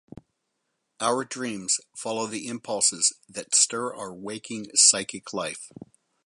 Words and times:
Our 0.99 1.23
dreams 1.23 1.77
follow 1.95 2.25
the 2.25 2.47
impulses 2.47 3.13
that 3.29 3.53
stir 3.53 3.93
our 3.93 4.11
waking 4.11 4.71
psychic 4.73 5.31
life. 5.31 5.71